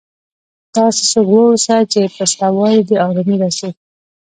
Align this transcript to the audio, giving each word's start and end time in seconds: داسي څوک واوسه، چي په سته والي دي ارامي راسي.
داسي 0.75 1.03
څوک 1.11 1.27
واوسه، 1.31 1.75
چي 1.91 1.97
په 2.15 2.23
سته 2.31 2.47
والي 2.57 2.81
دي 2.87 2.95
ارامي 3.05 3.35
راسي. 3.41 3.69